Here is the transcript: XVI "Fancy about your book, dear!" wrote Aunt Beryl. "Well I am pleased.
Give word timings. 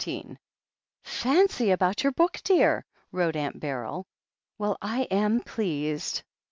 XVI 0.01 0.35
"Fancy 1.03 1.69
about 1.69 2.01
your 2.01 2.11
book, 2.11 2.39
dear!" 2.43 2.83
wrote 3.11 3.35
Aunt 3.35 3.59
Beryl. 3.59 4.07
"Well 4.57 4.75
I 4.81 5.01
am 5.11 5.41
pleased. 5.41 6.23